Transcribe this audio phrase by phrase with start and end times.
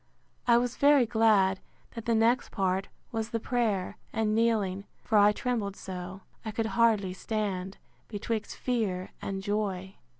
[0.47, 1.59] I was very glad,
[1.93, 6.65] that the next part was the prayer, and kneeling; for I trembled so, I could
[6.73, 7.77] hardly stand,
[8.07, 9.93] betwixt fear and joy.